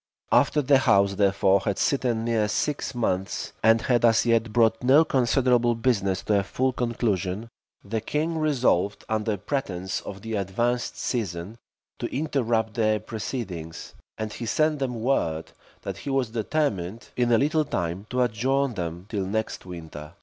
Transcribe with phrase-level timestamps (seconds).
[0.31, 5.05] After the house, therefore, had sitten near six months, and had as yet brought no
[5.05, 7.49] considerable business to a full conclusion,
[7.85, 11.59] the king resolved, under pretence of the advanced season,
[11.99, 15.51] to interrupt their proceedings; and he sent them word,
[15.83, 20.13] that he was determined, in a little time, to adjourn them till next winter.